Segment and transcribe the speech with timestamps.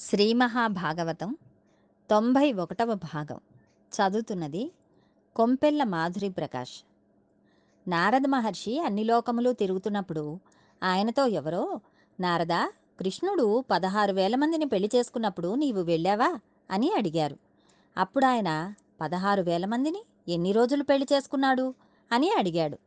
[0.00, 1.36] శ్రీ మహాభాగవతం
[2.10, 3.40] తొంభై ఒకటవ భాగం.
[3.94, 4.72] చదువుతున్నది
[5.36, 6.72] కొంపెల్ల మాధురి ప్రకాష్.
[7.88, 10.38] నారద మహర్షి అన్ని లోకములు తిరుగుతున్నప్పుడు
[10.82, 11.80] ఆయనతో ఎవరో
[12.20, 12.52] నారద
[13.00, 16.38] కృష్ణుడు పదహారు వేల మందిని పెళ్ళి చేసుకున్నప్పుడు నీవు వెళ్ళావా?
[16.70, 17.36] అని అడిగారు.
[17.96, 21.74] అప్పుడు ఆయన పదహారు వేల మందిని ఎన్ని రోజులు పెళ్ళి చేసుకున్నాడు?
[22.12, 22.78] అని అడిగాడు.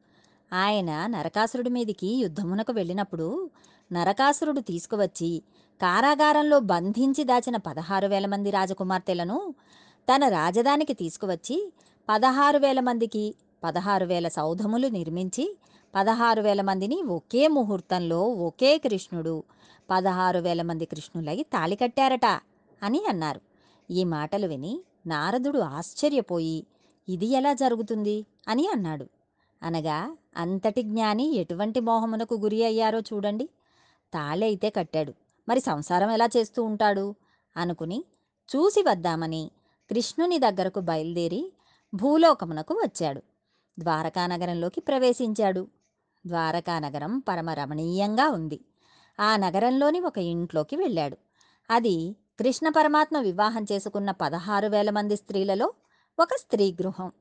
[0.53, 3.49] ఆయన నరకాసురుడి మీదికి యుద్ధమునకు వెళ్ళినప్పుడు
[3.93, 5.43] నరకాసురుడు తీసుకువచ్చి
[5.81, 9.55] కారాగారంలో బంధించి దాచిన పదహారు వేల మంది రాజకుమార్తెలను
[10.07, 11.73] తన రాజధానికి తీసుకువచ్చి
[12.09, 15.57] పదహారు వేల మందికి పదహారు వేల సౌధములు నిర్మించి
[15.95, 19.43] పదహారు వేల మందిని ఒకే ముహూర్తంలో ఒకే కృష్ణుడు
[19.91, 22.25] పదహారు వేల మంది కృష్ణులై తాళి కట్టారట
[22.83, 23.41] అని అన్నారు.
[23.91, 24.73] ఈ మాటలు విని
[25.07, 26.57] నారదుడు ఆశ్చర్యపోయి
[27.09, 28.25] ఇది ఎలా జరుగుతుంది?
[28.47, 29.05] అని అన్నాడు.
[29.63, 33.49] అనగా అంతటి జ్ఞాని ఎటువంటి మోహమునకు గురి అయ్యారో చూడండి.
[34.13, 35.13] తాళైతే కట్టాడు.
[35.49, 37.15] మరి సంసారం ఎలా చేస్తూ ఉంటాడు?
[37.57, 38.05] అనుకుని
[38.55, 39.51] చూసి వద్దామని
[39.89, 41.53] కృష్ణుని దగ్గరకు బయలుదేరి
[41.93, 43.21] భూలోకమునకు వచ్చాడు.
[43.79, 45.67] ద్వారకానగరంలోకి ప్రవేశించాడు.
[46.27, 48.59] ద్వారకానగరం పరమ రమణీయంగా ఉంది.
[49.19, 51.17] ఆ నగరంలోని ఒక ఇంట్లోకి వెళ్ళాడు.
[51.69, 55.73] అది కృష్ణ పరమాత్మ వివాహం చేసుకున్న పదహారు వేల మంది స్త్రీలలో
[56.19, 57.11] ఒక స్త్రీ గృహం.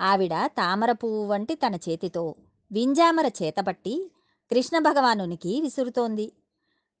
[0.00, 2.34] ఆవిడ తామర పువ్వు వంటి తన చేతితో
[2.72, 4.10] వింజామర చేతబట్టి
[4.50, 6.26] కృష్ణ భగవానునికి విసురుతోంది.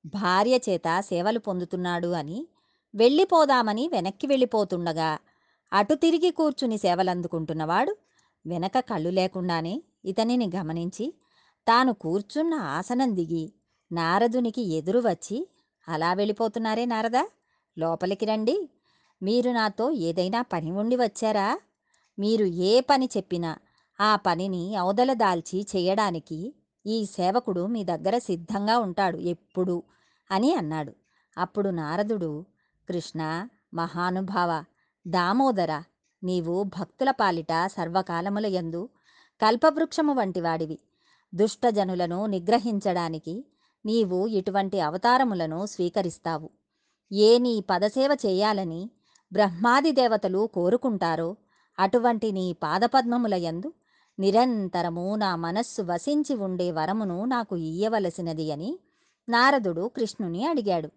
[0.06, 2.38] భార్య చేత సేవలు పొందుతున్నాడు అని
[2.94, 5.10] వెళ్ళిపోదామని వెనక్కి వెళ్ళిపోతుండగా
[5.72, 7.92] అటు తిరిగి కూర్చుని సేవలందుకుంటున్నవాడు
[8.46, 11.06] వెనక కళ్ళు లేకుండానే ఇతనిని గమనించి
[11.66, 13.44] తాను కూర్చున్న ఆసనం దిగి
[13.92, 15.38] నారదునికి ఎదురు వచ్చి
[15.88, 17.24] అలా వెళ్ళిపోతున్నారే నారదా
[17.76, 18.56] లోపలికి రండి.
[19.22, 21.48] మీరు నాతో ఏదైనా పని ఉండి వచ్చారా?
[22.18, 23.50] మీరు ఏ పని చెప్పినా
[24.00, 26.38] ఆ పనిని అవదల దాల్చి చేయడానికి
[26.86, 29.82] ఈ సేవకుడు మీ దగ్గర సిద్ధంగా ఉంటాడు ఎప్పుడు?
[30.30, 30.92] అని అన్నాడు.
[31.38, 32.44] అప్పుడు నారదుడు
[32.88, 34.64] కృష్ణ మహానుభావ
[35.08, 35.82] దామోదర
[36.24, 38.88] నీవు భక్తుల పాలిట సర్వకాలముల యందు
[39.42, 40.78] కల్పవృక్షము వంటి వాడివి.
[41.34, 43.46] దుష్టజనులను నిగ్రహించడానికి
[43.86, 46.50] నీవు ఇటువంటి అవతారములను స్వీకరిస్తావు.
[47.12, 48.90] ఏ నీ పదసేవ చేయాలని
[49.32, 51.36] బ్రహ్మాది దేవతలు కోరుకుంటారో
[51.78, 53.72] అటువంటి నీ పాదపద్మముల యందు
[54.18, 58.78] నిరంతరము నా మనస్సు వసించి ఉండే వరమును నాకు ఇయ్యవలసినది అని
[59.28, 60.88] నారదుడు కృష్ణుని అడిగాడు.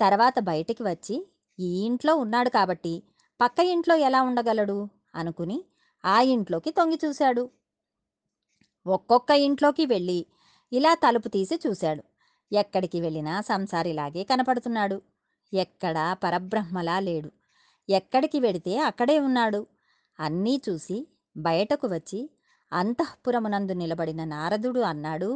[0.00, 1.28] తర్వాత బయటికి వచ్చి
[1.60, 3.02] ఈ ఇంట్లో ఉన్నాడు కాబట్టి
[3.40, 4.88] పక్క ఇంట్లో ఎలా ఉండగలడు?
[5.14, 5.64] అనుకుని
[6.04, 7.50] ఆ ఇంట్లోకి తొంగి చూశాడు.
[8.86, 10.26] ఒక్కొక్క ఇంట్లోకి వెళ్ళి
[10.72, 12.04] ఇలా తలుపు తీసి చూశాడు.
[12.52, 15.02] ఎక్కడికి వెళ్ళినా సంసారిలాగే కనపడుతున్నాడు.
[15.54, 17.30] ఎక్కడా పరబ్రహ్మలా లేడు.
[17.90, 19.66] ఎక్కడికి వెడితే అక్కడే ఉన్నాడు.
[20.20, 22.30] అన్నీ చూసి బయటకు వచ్చి
[22.72, 25.30] అంతఃపురమునందు నిలబడిన నారదుడు అన్నాడు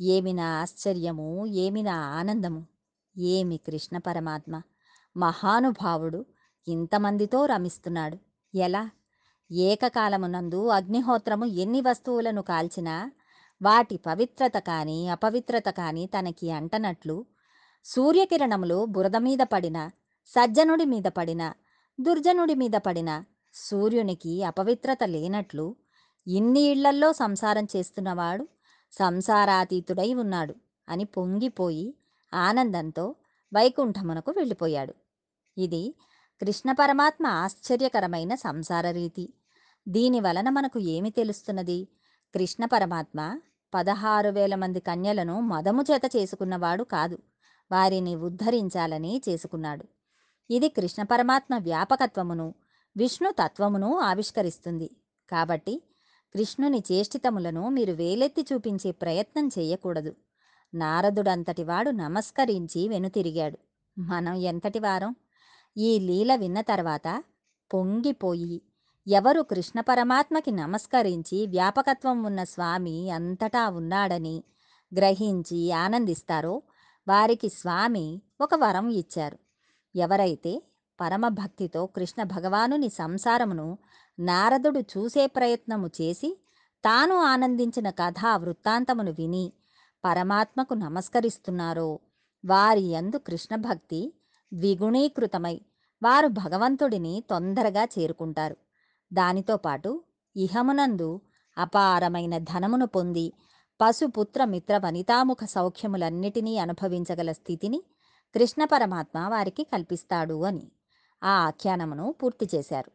[0.00, 1.46] ఏమి నా ఆశ్చర్యము?
[1.46, 2.62] ఏమి నా ఆనందము?
[3.16, 4.62] ఏమి కృష్ణ పరమాత్మ?
[5.16, 6.20] మహానుభావుడు
[6.66, 8.16] ఇంతమందితో రమిస్తున్నాడు.
[8.54, 8.82] ఎలా?
[9.50, 13.12] ఏకకాలమునందు అగ్నిహోత్రము ఎన్ని వస్తువులను కాల్చినా
[13.60, 17.16] వాటి పవిత్రత కానీ అపవిత్రత కానీ తనకి అంటనట్లు
[17.86, 19.78] సూర్యకిరణములు బురద మీద పడిన
[20.36, 21.42] సజ్జనుడి మీద పడిన
[21.98, 23.10] దుర్జనుడి మీద పడిన
[23.54, 25.66] సూర్యునికి అపవిత్రత లేనట్లు
[26.26, 28.48] ఇన్ని ఇళ్ళల్లో సంసారం చేస్తున్నవాడు
[28.92, 30.54] సంసారాతీతుడై ఉన్నాడు
[30.88, 31.94] అని పొంగిపోయి
[32.34, 33.14] ఆనందంతో
[33.54, 34.94] వైకుంఠమునకు వెళ్ళిపోయాడు.
[35.58, 35.94] ఇది
[36.40, 39.32] కృష్ణ పరమాత్మ ఆశ్చర్యకరమైన సంసార రీతి.
[39.88, 41.88] దీని వలన మనకు ఏమి తెలుస్తున్నది?
[42.34, 43.38] కృష్ణ పరమాత్మ
[43.74, 47.18] పదహారు వేల మంది కన్యలను మదము చేత చేసుకున్నవాడు కాదు.
[47.72, 49.84] వారిని ఉద్ధరించాలని చేసుకున్నాడు.
[50.50, 52.54] ఇది కృష్ణ పరమాత్మ వ్యాపకత్వమును
[52.96, 54.90] విష్ణు తత్వమును ఆవిష్కరిస్తుంది.
[55.30, 55.82] కాబట్టి
[56.36, 60.16] కృష్ణుని చేష్టితములను మీరు వేలెత్తి చూపించే ప్రయత్నం చేయకూడదు.
[60.74, 63.58] నారదుడంతటివాడు నమస్కరించి వెనుతిరిగాడు.
[63.98, 65.16] మనం ఎంతటి వారం?
[65.76, 67.24] ఈ లీల విన్న తర్వాత
[67.74, 68.62] పొంగిపోయి
[69.08, 74.44] ఎవరు కృష్ణ పరమాత్మకి నమస్కరించి వ్యాపకత్వం ఉన్న స్వామి అంతటా ఉన్నాడని
[74.94, 76.62] గ్రహించి ఆనందిస్తారో
[77.08, 79.38] వారికి స్వామి ఒక వరం ఇచ్చారు.
[79.96, 80.62] ఎవరైతే
[81.00, 83.78] పరమభక్తితో కృష్ణ భగవానుని సంసారమును
[84.18, 86.40] నారదుడు చూసే ప్రయత్నము చేసి
[86.84, 89.52] తాను ఆనందించిన కథా వృత్తాంతమును విని
[90.04, 91.98] పరమాత్మకు నమస్కరిస్తున్నారో.
[92.44, 94.12] వారి యందు కృష్ణ భక్తి
[94.54, 95.60] ద్విగుణీకృతమై
[96.02, 98.56] వారు భగవంతుడిని తొందరగా చేరుకుంటారు.
[99.12, 100.04] దానితో పాటు
[100.36, 101.20] ఇహమునందు
[101.58, 103.32] అపారమైన ధనమును పొంది
[103.80, 107.82] పశుపుత్ర మిత్ర వనితాముఖ సౌఖ్యములన్నిటినీ అనుభవించగల స్థితిని
[108.34, 110.72] కృష్ణ పరమాత్మ వారికి కల్పిస్తాడు అని.
[111.22, 112.90] ఆ ఆఖ్యానమును పూర్తి చేశారు.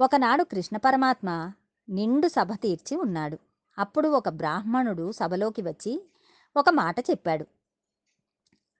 [0.00, 1.52] ఒకనాడు కృష్ణ పరమాత్మ
[1.88, 3.38] నిండు సభ తీర్చి ఉన్నాడు.
[3.78, 6.10] అప్పుడు ఒక బ్రాహ్మణుడు సభలోకి వచ్చి
[6.56, 7.46] ఒక మాట చెప్పాడు.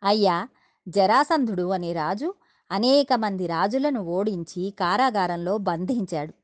[0.02, 0.48] అయ్యా
[0.88, 2.34] జరాసంధుడు అనే రాజు
[2.72, 6.34] అనేక మంది రాజులను ఓడించి కారాగారంలో బంధించాడు.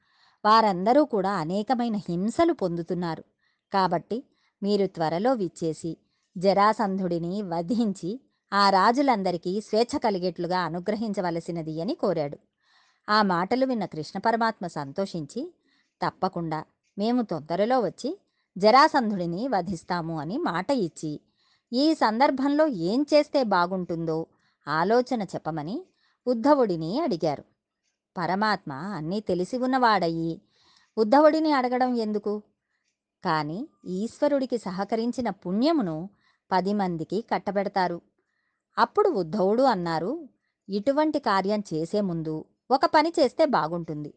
[0.44, 3.24] వారందరూ కూడా అనేకమైన హింసలు పొందుతున్నారు.
[3.72, 4.24] కాబట్టి
[4.62, 5.96] మీరు త్వరలో విచ్చేసి
[6.38, 8.20] జరాసంధుడిని వధించి
[8.54, 12.36] ఆ రాజులందరికీ స్వేచ్ఛ కలిగేట్లుగా అనుగ్రహించవలసినది అని కోరాడు.
[13.08, 15.42] ఆ మాటలు విన్న కృష్ణ పరమాత్మ సంతోషించి
[16.00, 16.60] తప్పకుండా
[16.98, 18.10] మేము తొందరలో వచ్చి
[18.56, 21.12] జరాసంధుడిని వధిస్తాము అని మాట ఇచ్చి
[21.72, 24.26] ఈ సందర్భంలో ఏం చేస్తే బాగుంటుందో
[24.66, 25.76] ఆలోచన చెప్పమని
[26.26, 27.44] ఉద్ధవుడిని అడిగారు.
[28.16, 30.32] పరమాత్మ అన్నీ తెలిసి ఉన్నవాడయి
[30.96, 32.34] ఉద్ధవుడిని అడగడం ఎందుకు?
[33.24, 35.96] కానీ ఈశ్వరుడికి సహకరించిన పుణ్యమును
[36.50, 37.98] పది మందికి కట్టబెడతారు.
[38.78, 40.28] అప్పుడు ఉద్ధవుడు అన్నారు
[40.68, 44.14] ఇటువంటి కార్యం చేసే ముందు ఒక పని చేస్తే బాగుంటుంది.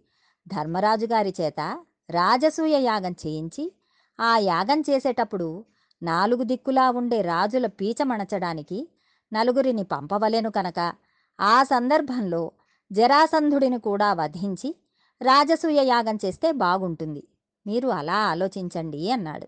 [0.48, 3.72] ధర్మరాజు గారి చేత రాజసూయ యాగం చేయించి
[4.20, 5.66] ఆ యాగం చేసేటప్పుడు
[6.04, 8.90] నాలుగు దిక్కులా ఉండే రాజుల పీచమణచడానికి
[9.34, 10.94] నలుగురిని పంపవలేను కనుక
[11.40, 12.52] ఆ సందర్భంలో
[12.92, 14.76] జరాసంధుడిని కూడా వధించి
[15.22, 17.28] రాజసూయ యాగం చేస్తే బాగుంటుంది.
[17.68, 19.48] మీరు అలా ఆలోచించండి అన్నాడు.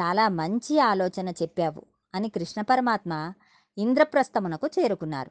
[0.00, 1.82] చాలా మంచి ఆలోచన చెప్పావు
[2.14, 3.32] అని కృష్ణ పరమాత్మ
[3.78, 5.30] ఇంద్రప్రస్థమునకు చేరుకున్నారు.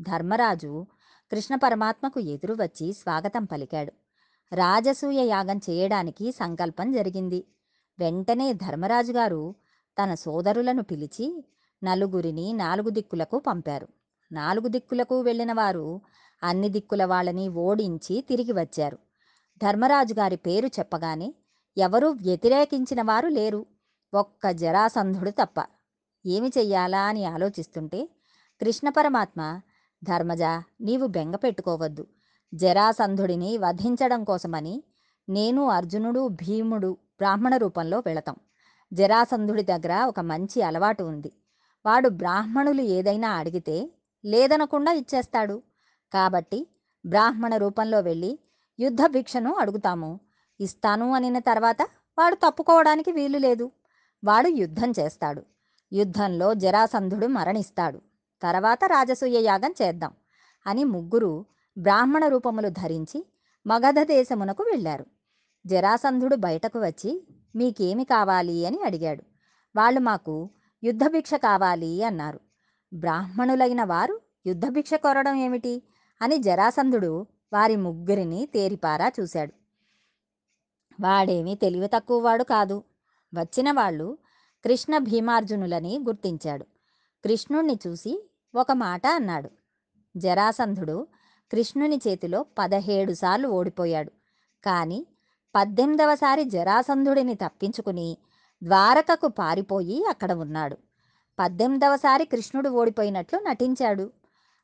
[0.00, 0.86] ధర్మరాజు
[1.32, 3.92] కృష్ణ పరమాత్మకు ఎదురు వచ్చి స్వాగతం పలికాడు.
[4.54, 7.44] రాజసూయ యాగం చేయడానికి సంకల్పం జరిగింది.
[7.98, 9.54] వెంటనే ధర్మరాజు గారు
[10.02, 11.44] తన సోదరులను పిలిచి
[11.84, 13.88] నలుగురిని నాలుగు దిక్కులకు పంపారు.
[14.32, 16.00] నాలుగు దిక్కులకు వెళ్ళిన వారు
[16.42, 18.98] అన్ని దిక్కుల వాళ్ళని ఓడించి తిరిగి వచ్చారు.
[19.62, 21.34] ధర్మరాజు గారి పేరు చెప్పగానే
[21.78, 23.66] ఎవరూ వ్యతిరేకించిన వారు లేరు.
[24.14, 25.77] ఒక్క జరాసంధుడు తప్ప
[26.26, 28.08] ఏమి చెయ్యాలా అని ఆలోచిస్తుంటే
[28.60, 29.60] కృష్ణ పరమాత్మ
[30.04, 30.42] ధర్మజ
[30.80, 32.06] నీవు బెంగ పెట్టుకోవద్దు.
[32.54, 34.82] జరాసంధుడిని వధించడం కోసమని
[35.28, 38.36] నేను అర్జునుడు భీముడు బ్రాహ్మణ రూపంలో వెళతాం.
[38.92, 41.32] జరాసంధుడి దగ్గర ఒక మంచి అలవాటు ఉంది.
[41.86, 43.92] వాడు బ్రాహ్మణులు ఏదైనా అడిగితే
[44.24, 45.62] లేదనకుండా ఇచ్చేస్తాడు.
[46.12, 46.68] కాబట్టి
[47.06, 48.38] బ్రాహ్మణ రూపంలో వెళ్ళి
[48.80, 50.20] యుద్ధ భిక్షను అడుగుతాము.
[50.60, 51.82] ఇస్తాను అనిన తర్వాత
[52.18, 53.70] వాడు తప్పుకోవడానికి వీలు లేదు.
[54.24, 55.42] వాడు యుద్ధం చేస్తాడు.
[55.92, 58.00] యుద్ధంలో జరాసంధుడు మరణిస్తాడు.
[58.42, 60.12] తర్వాత రాజసూయ యాగం చేద్దాం
[60.66, 61.46] అని ముగ్గురు
[61.78, 63.26] బ్రాహ్మణ రూపములు ధరించి
[63.66, 65.06] మగధ దేశమునకు వెళ్ళారు.
[65.66, 67.26] జరాసంధుడు బయటకు వచ్చి
[67.56, 68.66] మీకేమి కావాలి?
[68.66, 69.22] అని అడిగాడు.
[69.76, 70.50] వాళ్ళు మాకు
[70.84, 72.40] యుద్ధభిక్ష కావాలి అన్నారు.
[72.94, 75.82] బ్రాహ్మణులైన వారు యుద్ధభిక్ష కొరడం ఏమిటి?
[76.22, 79.52] అని జరాసంధుడు వారి ముగ్గురిని తేరిపారా చూశాడు.
[81.02, 82.82] వాడేమీ తెలివి తక్కువ వాడు కాదు.
[83.34, 84.18] వచ్చిన వాళ్ళు
[84.64, 86.64] కృష్ణ భీమార్జునులని గుర్తించాడు.
[87.24, 89.50] కృష్ణుణ్ణి చూసి ఒక మాట అన్నాడు.
[90.16, 91.06] జరాసంధుడు
[91.52, 94.12] కృష్ణుని చేతిలో పదహేడు సార్లు ఓడిపోయాడు.
[94.64, 95.06] కానీ
[95.54, 98.18] పద్దెనిమిదవసారి జరాసంధుడిని తప్పించుకుని
[98.62, 100.76] ద్వారకకు పారిపోయి అక్కడ ఉన్నాడు.
[101.38, 104.10] పద్దెనిమిదవసారి కృష్ణుడు ఓడిపోయినట్లు నటించాడు.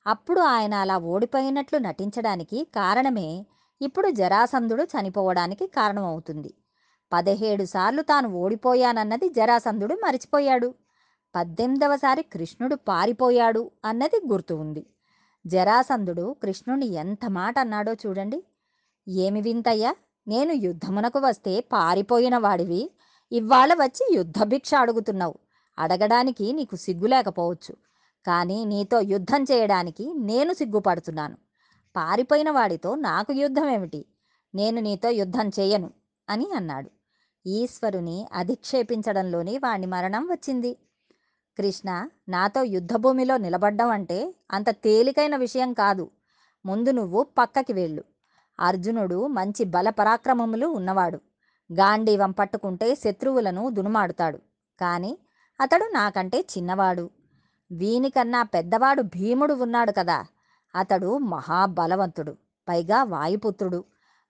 [0.06, 3.46] అప్పుడు ఆయన అలా ఓడిపోయినట్లు నటించడానికి కారణమే
[3.82, 6.55] ఇప్పుడు జరాసంధుడు చనిపోవడానికి కారణమవుతుంది.
[7.12, 10.75] పదిహేడు సార్లు తాను ఓడిపోయానన్నది జరాసంధుడు మరిచిపోయాడు.
[11.35, 14.87] పద్దెనిమిదవసారి కృష్ణుడు పారిపోయాడు అన్నది గుర్తు ఉంది.
[15.47, 18.45] జరాసంధుడు కృష్ణుని ఎంత మాట అన్నాడో చూడండి.
[19.09, 19.95] ఏమి వింతయ్యా
[20.29, 22.91] నేను యుద్ధమునకు వస్తే పారిపోయిన వాడివి
[23.33, 25.35] ఇవాళ వచ్చి యుద్ధభిక్ష అడుగుతున్నావు.
[25.79, 27.75] అడగడానికి నీకు సిగ్గు లేకపోవచ్చు.
[28.27, 31.37] కానీ నీతో యుద్ధం చేయడానికి నేను సిగ్గుపడుతున్నాను.
[31.96, 34.06] పారిపోయిన వాడితో నాకు యుద్ధం ఏమిటి
[34.55, 35.91] నేను నీతో యుద్ధం చేయను
[36.29, 36.91] అని అన్నాడు.
[37.46, 40.74] ఈశ్వరుని అధిక్షేపించడంలోని వాణ్ణి మరణం వచ్చింది.
[41.58, 46.10] కృష్ణ నాతో యుద్ధభూమిలో నిలబడ్డం అంటే అంత తేలికైన విషయం కాదు.
[46.67, 48.05] ముందు నువ్వు పక్కకి వెళ్ళు.
[48.60, 51.20] అర్జునుడు మంచి బలపరాక్రమములు ఉన్నవాడు.
[51.72, 54.39] గాంధీవం పట్టుకుంటే శత్రువులను దునుమాడుతాడు.
[54.81, 55.19] కానీ
[55.60, 57.10] అతడు నాకంటే చిన్నవాడు.
[57.72, 60.27] వీనికన్నా పెద్దవాడు భీముడు ఉన్నాడు కదా.
[60.74, 62.36] అతడు మహాబలవంతుడు.
[62.69, 63.84] పైగా వాయుపుత్రుడు.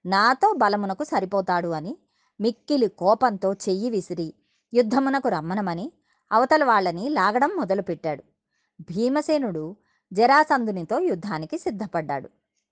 [0.07, 1.99] నాతో బలమునకు సరిపోతాడు అని
[2.41, 4.35] మిక్కిలి కోపంతో చెయ్యి విసిరి
[4.75, 5.93] యుద్ధమునకు రమ్మనమని
[6.33, 8.23] అవతల వాళ్ళని లాగడం మొదలుపెట్టాడు.
[8.81, 9.77] భీమసేనుడు
[10.13, 12.31] జరాసంధునితో యుద్ధానికి సిద్ధపడ్డాడు.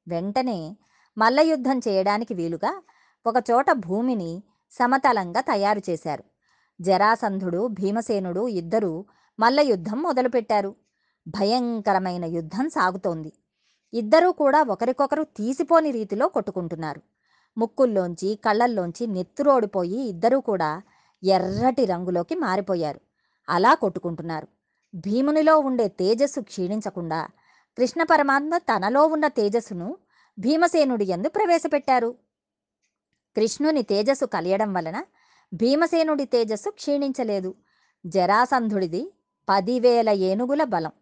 [0.09, 0.76] వెంటనే
[1.19, 2.83] మల్ల యుద్ధం చేయడానికి వీలుగా
[3.26, 6.25] ఒకచోట భూమిని సమతలంగా తయారు చేశారు.
[6.81, 9.04] జరాసంధుడు భీమసేనుడు ఇద్దరూ
[9.40, 10.75] మల్ల యుద్ధం మొదలుపెట్టారు.
[11.28, 13.33] భయంకరమైన యుద్ధం సాగుతోంది.
[13.95, 17.02] ఇద్దరూ కూడా ఒకరికొకరు తీసిపోని రీతిలో కొట్టుకుంటున్నారు.
[17.59, 20.82] ముక్కుల్లోంచి కళ్ళల్లోంచి నెత్తురోడిపోయి ఇద్దరూ కూడా
[21.25, 23.00] ఎర్రటి రంగులోకి మారిపోయారు.
[23.49, 24.49] అలా కొట్టుకుంటున్నారు.
[24.94, 27.28] భీమునిలో ఉండే తేజస్సు క్షీణించకుండా
[27.78, 29.97] కృష్ణ పరమాత్మ తనలో ఉన్న తేజస్సును
[30.38, 32.14] భీమసేనుడి ఎందు ప్రవేశపెట్టారు.
[33.37, 35.04] కృష్ణుని తేజస్సు కలియడం వలన
[35.54, 37.54] భీమసేనుడి తేజస్సు క్షీణించలేదు.
[38.06, 39.12] జరాసంధుడిది
[39.49, 40.92] పదివేల ఏనుగుల బలం.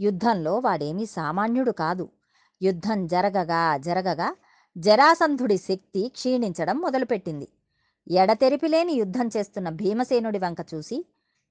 [0.00, 2.08] యుద్ధంలో వాడేమీ సామాన్యుడు కాదు.
[2.62, 4.34] యుద్ధం జరగగా జరగగా
[4.76, 7.48] జరాసంధుడి శక్తి క్షీణించడం మొదలుపెట్టింది.
[8.10, 10.96] ఎడతెరిపిలేని యుద్ధం చేస్తున్న భీమసేనుడి వంక చూసి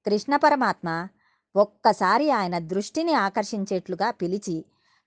[0.06, 1.08] కృష్ణ పరమాత్మ
[1.54, 4.64] ఒక్కసారి ఆయన దృష్టిని ఆకర్షించేట్లుగా పిలిచి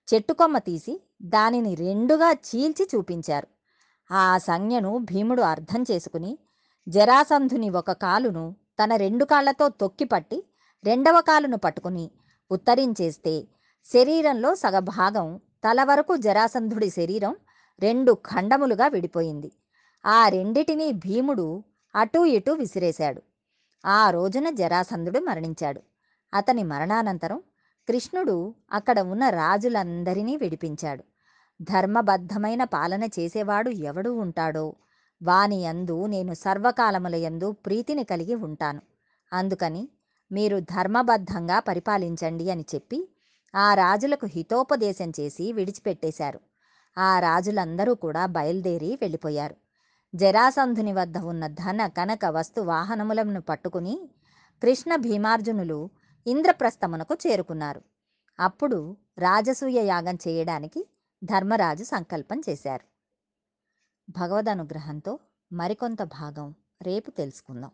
[0.08, 3.48] చెట్టుకొమ్మ తీసి దానిని రెండుగా చీల్చి చూపించారు.
[4.10, 6.38] ఆ సంజ్ఞను భీముడు అర్థం చేసుకుని
[6.86, 8.44] జరాసంధుని ఒక కాలును
[8.80, 10.38] తన రెండు కాళ్ళతో తొక్కిపట్టి
[10.84, 12.10] రెండవ కాలును పట్టుకుని
[12.50, 13.34] ఉత్తరించేస్తే
[13.90, 17.34] శరీరంలో సగభాగం తల వరకు జరాసంధుడి శరీరం
[17.80, 19.52] రెండు ఖండములుగా విడిపోయింది.
[20.06, 23.22] ఆ రెండిటినీ భీముడు అటూ ఇటూ విసిరేశాడు.
[23.86, 25.82] ఆ రోజున జరాసంధుడు మరణించాడు.
[26.34, 27.42] అతని మరణానంతరం
[27.88, 31.04] కృష్ణుడు అక్కడ ఉన్న రాజులందరినీ విడిపించాడు.
[31.62, 34.74] ధర్మబద్ధమైన పాలన చేసేవాడు ఎవడు ఉంటాడో
[35.22, 38.82] వాని యందు నేను సర్వకాలముల యందు ప్రీతిని కలిగి ఉంటాను.
[39.32, 39.88] అందుకని
[40.32, 43.08] మీరు ధర్మబద్ధంగా పరిపాలించండి అని చెప్పి
[43.54, 46.40] ఆ రాజులకు హితోపదేశం చేసి విడిచిపెట్టేశారు.
[46.98, 49.56] ఆ రాజులందరూ కూడా బయలుదేరి వెళ్ళిపోయారు.
[50.14, 54.10] జరాసంధుని వద్ద ఉన్న ధన కనక వస్తు వాహనములను పట్టుకుని
[54.62, 55.90] కృష్ణ భీమార్జునులు
[56.26, 57.82] ఇంద్రప్రస్థమునకు చేరుకున్నారు.
[58.40, 60.88] అప్పుడు రాజసూయ యాగం చేయడానికి
[61.24, 62.84] ధర్మరాజు సంకల్పం చేశారు.
[64.10, 65.18] భగవద్ అనుగ్రహంతో
[65.52, 67.70] మరికొంత భాగం రేపు తెలుసుకుందాం.